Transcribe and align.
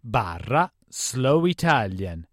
barra 0.00 0.72
slow 0.88 1.46
italian 1.46 2.26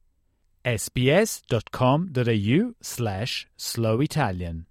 sbs.com.au 0.64 2.72
slash 2.80 3.48
slow 3.56 4.02
italian 4.02 4.66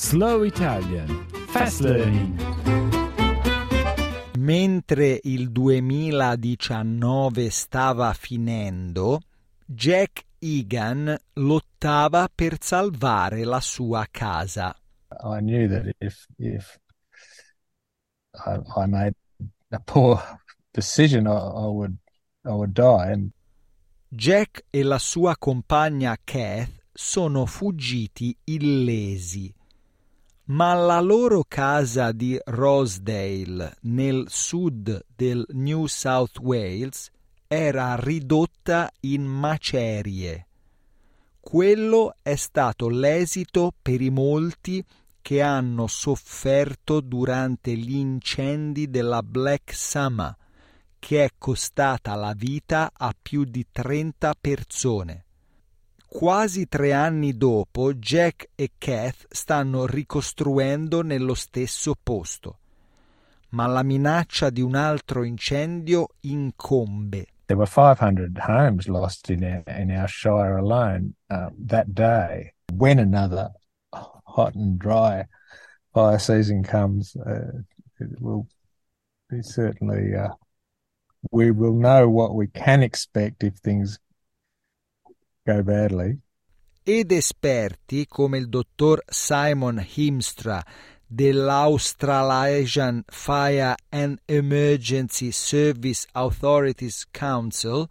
Slow 0.00 0.44
Italian. 0.44 1.26
Fast 1.48 1.80
Learning. 1.80 2.40
Mentre 4.38 5.18
il 5.24 5.50
2019 5.50 7.50
stava 7.50 8.12
finendo, 8.12 9.18
Jack 9.70 10.24
Egan 10.38 11.14
lottava 11.34 12.30
per 12.34 12.56
salvare 12.58 13.44
la 13.44 13.60
sua 13.60 14.06
casa. 14.10 14.74
I 15.22 15.40
knew 15.40 15.68
that 15.68 15.94
if 16.00 16.26
if 16.38 16.78
I, 18.46 18.60
I 18.76 18.86
made 18.86 19.14
a 19.70 19.78
poor 19.80 20.22
decision, 20.72 21.26
I, 21.26 21.36
I 21.36 21.66
would 21.66 21.98
I 22.46 22.52
would 22.52 22.72
die. 22.72 23.12
And 23.12 23.30
Jack 24.08 24.64
e 24.70 24.82
la 24.82 24.98
sua 24.98 25.36
compagna 25.36 26.16
Kath 26.24 26.84
sono 26.90 27.44
fuggiti 27.44 28.34
illesi, 28.44 29.54
ma 30.44 30.72
la 30.72 30.98
loro 31.00 31.44
casa 31.46 32.12
di 32.12 32.40
Rosedale, 32.42 33.76
nel 33.82 34.30
sud 34.30 35.04
del 35.14 35.44
New 35.50 35.84
South 35.84 36.38
Wales, 36.38 37.10
era 37.50 37.96
ridotta 37.96 38.90
in 39.00 39.24
macerie. 39.24 40.46
Quello 41.40 42.14
è 42.20 42.36
stato 42.36 42.90
l'esito 42.90 43.72
per 43.80 44.02
i 44.02 44.10
molti 44.10 44.84
che 45.22 45.40
hanno 45.40 45.86
sofferto 45.86 47.00
durante 47.00 47.74
gli 47.74 47.94
incendi 47.94 48.90
della 48.90 49.22
Black 49.22 49.74
Summer, 49.74 50.36
che 50.98 51.24
è 51.24 51.30
costata 51.38 52.14
la 52.16 52.34
vita 52.36 52.90
a 52.92 53.14
più 53.18 53.44
di 53.44 53.64
30 53.72 54.34
persone. 54.38 55.24
Quasi 56.06 56.68
tre 56.68 56.92
anni 56.92 57.34
dopo, 57.34 57.94
Jack 57.94 58.50
e 58.56 58.72
Kath 58.76 59.24
stanno 59.30 59.86
ricostruendo 59.86 61.00
nello 61.00 61.34
stesso 61.34 61.94
posto, 62.02 62.58
ma 63.50 63.66
la 63.66 63.82
minaccia 63.82 64.50
di 64.50 64.60
un 64.60 64.74
altro 64.74 65.24
incendio 65.24 66.08
incombe. 66.20 67.28
There 67.48 67.56
were 67.56 67.66
500 67.66 68.38
homes 68.38 68.88
lost 68.88 69.30
in 69.30 69.42
our, 69.42 69.74
in 69.74 69.90
our 69.90 70.06
shire 70.06 70.58
alone 70.58 71.14
uh, 71.30 71.48
that 71.66 71.94
day. 71.94 72.52
When 72.72 72.98
another 72.98 73.50
hot 73.92 74.54
and 74.54 74.78
dry 74.78 75.24
fire 75.94 76.18
season 76.18 76.62
comes, 76.62 77.16
uh, 77.16 77.62
it 77.98 78.20
will 78.20 78.46
be 79.28 79.42
certainly. 79.42 80.14
Uh, 80.14 80.34
we 81.32 81.50
will 81.50 81.74
know 81.74 82.08
what 82.08 82.34
we 82.34 82.46
can 82.46 82.82
expect 82.82 83.42
if 83.42 83.54
things 83.54 83.98
go 85.46 85.62
badly. 85.62 86.18
Ed 86.84 87.10
esperti 87.12 88.06
come 88.06 88.36
il 88.36 88.48
dottor 88.48 89.02
Simon 89.08 89.78
Himstra 89.78 90.62
dell'Australasian 91.08 93.02
Fire 93.08 93.74
and 93.90 94.18
Emergency 94.26 95.30
Service 95.30 96.06
Authorities 96.12 97.06
Council 97.10 97.88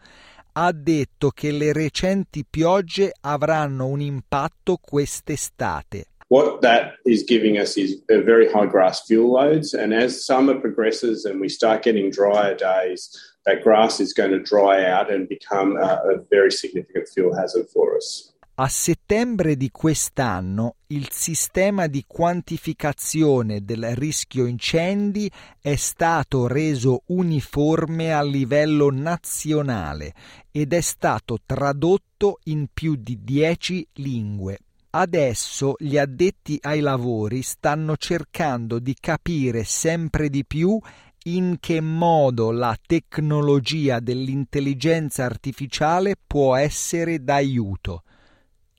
ha 0.54 0.72
detto 0.72 1.30
che 1.32 1.52
le 1.52 1.74
recenti 1.74 2.46
piogge 2.50 3.12
avranno 3.22 3.88
un 3.88 4.02
impatto 4.02 4.78
quest'estate. 4.78 6.06
What 6.30 6.62
that 6.62 6.98
is 7.06 7.24
giving 7.24 7.58
us 7.58 7.78
is 7.78 8.04
a 8.10 8.22
very 8.22 8.52
high 8.52 8.66
grass 8.66 9.06
fuel 9.06 9.32
loads, 9.32 9.74
and 9.74 9.94
as 9.94 10.26
summer 10.26 10.60
progresses 10.60 11.26
and 11.26 11.40
we 11.40 11.48
start 11.48 11.84
getting 11.84 12.12
drier 12.12 12.54
days, 12.54 13.10
that 13.46 13.64
grass 13.64 14.02
is 14.02 14.14
going 14.14 14.32
to 14.32 14.40
dry 14.40 14.84
out 14.84 15.10
and 15.10 15.30
become 15.30 15.78
a, 15.78 16.02
a 16.04 16.18
very 16.30 16.52
significant 16.52 17.08
fuel 17.08 17.34
hazard 17.34 17.68
for 17.74 17.96
us. 17.96 18.34
A 18.60 18.70
settembre 18.70 19.56
di 19.56 19.70
quest'anno 19.70 20.78
il 20.88 21.10
sistema 21.12 21.86
di 21.86 22.04
quantificazione 22.08 23.64
del 23.64 23.96
rischio 23.96 24.48
incendi 24.48 25.30
è 25.62 25.76
stato 25.76 26.48
reso 26.48 27.04
uniforme 27.10 28.12
a 28.12 28.24
livello 28.24 28.90
nazionale 28.90 30.12
ed 30.50 30.74
è 30.74 30.82
stato 30.82 31.38
tradotto 31.46 32.40
in 32.46 32.66
più 32.74 32.96
di 32.96 33.20
dieci 33.24 33.88
lingue. 33.98 34.58
Adesso 34.90 35.76
gli 35.78 36.00
addetti 36.00 36.58
ai 36.64 36.80
lavori 36.80 37.44
stanno 37.44 37.96
cercando 37.96 38.80
di 38.80 38.96
capire 39.00 39.66
sempre 39.66 40.32
di 40.32 40.44
più 40.44 40.80
in 41.26 41.58
che 41.60 41.80
modo 41.80 42.50
la 42.50 42.76
tecnologia 42.84 44.00
dell'intelligenza 44.00 45.26
artificiale 45.26 46.16
può 46.26 46.56
essere 46.56 47.24
d'aiuto. 47.24 48.02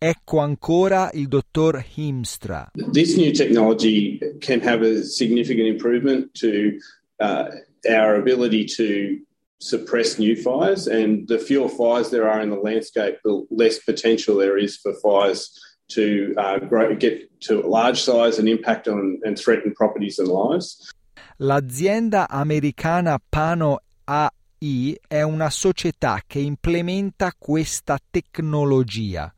Ecco 0.01 0.39
ancora 0.39 1.11
il 1.13 1.27
dottor 1.27 1.85
Himstra. 1.97 2.71
This 2.93 3.17
new 3.17 3.33
technology 3.33 4.21
can 4.41 4.61
have 4.61 4.83
a 4.83 5.03
significant 5.03 5.67
improvement 5.67 6.33
to 6.35 6.79
uh, 7.19 7.51
our 7.91 8.15
ability 8.15 8.65
to 8.77 9.19
suppress 9.59 10.19
new 10.21 10.37
fires, 10.37 10.87
and 10.87 11.27
the 11.27 11.39
fewer 11.39 11.69
fires 11.69 12.11
there 12.11 12.31
are 12.31 12.41
in 12.41 12.51
the 12.51 12.61
landscape, 12.61 13.19
the 13.25 13.45
less 13.51 13.81
potential 13.81 14.37
there 14.37 14.57
is 14.57 14.77
for 14.77 14.95
fires 15.03 15.51
to 15.89 16.33
uh, 16.39 16.59
grow, 16.61 16.95
get 16.95 17.29
to 17.41 17.63
large 17.63 18.01
size 18.01 18.39
and 18.39 18.49
impact 18.49 18.87
on 18.87 19.21
and 19.25 19.37
threaten 19.37 19.73
properties 19.75 20.21
and 20.21 20.29
lives. 20.29 20.93
L'azienda 21.39 22.29
americana 22.29 23.19
Pano 23.19 23.81
AI 24.05 24.97
è 25.09 25.23
una 25.23 25.51
società 25.51 26.23
che 26.27 26.39
implementa 26.39 27.33
questa 27.37 27.99
tecnologia. 28.11 29.33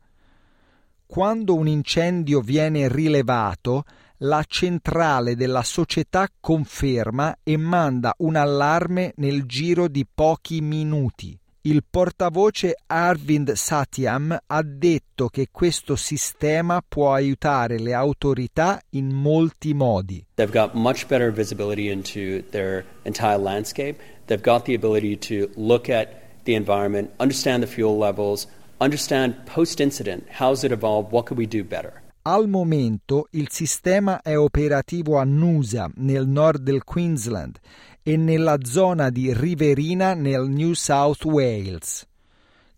Quando 1.11 1.55
un 1.55 1.67
incendio 1.67 2.39
viene 2.39 2.87
rilevato, 2.87 3.83
la 4.19 4.45
centrale 4.47 5.35
della 5.35 5.61
società 5.61 6.29
conferma 6.39 7.39
e 7.43 7.57
manda 7.57 8.15
un 8.19 8.37
allarme 8.37 9.11
nel 9.17 9.43
giro 9.43 9.89
di 9.89 10.07
pochi 10.07 10.61
minuti. 10.61 11.37
Il 11.63 11.83
portavoce 11.83 12.77
Arvind 12.87 13.51
Satyam 13.51 14.39
ha 14.47 14.61
detto 14.63 15.27
che 15.27 15.49
questo 15.51 15.97
sistema 15.97 16.81
può 16.87 17.13
aiutare 17.13 17.77
le 17.77 17.93
autorità 17.93 18.79
in 18.91 19.09
molti 19.09 19.73
modi. 19.73 20.25
They've 20.35 20.57
got 20.57 20.75
much 20.75 21.07
better 21.07 21.29
visibility 21.29 21.91
into 21.91 22.41
their 22.51 22.85
entire 23.03 23.37
landscape. 23.37 23.99
They've 24.27 24.41
got 24.41 24.63
the 24.63 24.75
ability 24.75 25.17
to 25.27 25.49
look 25.61 25.89
at 25.89 26.07
the 26.45 26.55
environment, 26.55 27.09
understand 27.19 27.61
the 27.65 27.69
fuel 27.69 27.97
levels, 27.97 28.47
understand 28.81 29.45
post 29.45 29.79
incident 29.79 30.27
how's 30.29 30.63
it 30.63 30.71
evolved, 30.71 31.11
what 31.11 31.25
could 31.27 31.37
we 31.37 31.45
do 31.45 31.63
better. 31.63 32.01
Al 32.23 32.47
momento 32.47 33.27
il 33.31 33.47
sistema 33.49 34.21
è 34.21 34.37
operativo 34.37 35.17
a 35.17 35.23
Noosa, 35.23 35.89
nel 35.95 36.27
nord 36.27 36.61
del 36.61 36.83
Queensland, 36.83 37.57
e 38.03 38.15
nella 38.15 38.57
zona 38.63 39.09
di 39.09 39.33
Riverina 39.33 40.13
nel 40.13 40.47
New 40.47 40.73
South 40.73 41.25
Wales. 41.25 42.05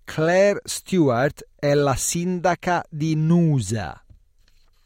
Claire 0.05 0.61
Stewart 0.63 1.45
è 1.59 1.73
la 1.73 1.95
sindaca 1.95 2.85
di 2.89 3.15
Noosa. 3.15 4.01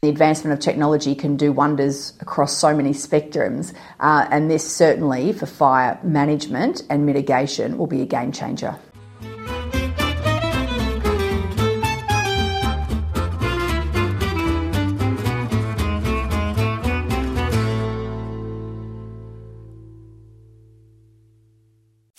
The 0.00 0.08
advancement 0.08 0.56
of 0.56 0.64
technology 0.64 1.14
can 1.14 1.36
do 1.36 1.52
wonders 1.52 2.14
across 2.20 2.56
so 2.56 2.72
many 2.74 2.92
spectrums, 2.92 3.72
uh, 3.98 4.26
and 4.30 4.48
this 4.48 4.64
certainly 4.64 5.32
for 5.32 5.46
fire 5.46 5.98
management 6.04 6.84
and 6.88 7.04
mitigation 7.04 7.76
will 7.76 7.88
be 7.88 8.00
a 8.00 8.06
game 8.06 8.30
changer. 8.30 8.76